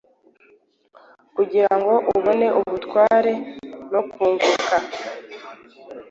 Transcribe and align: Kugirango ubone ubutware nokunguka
Kugirango 1.35 1.93
ubone 2.17 2.47
ubutware 2.59 3.33
nokunguka 3.91 4.77